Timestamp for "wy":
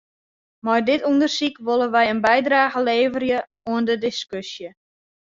1.93-2.03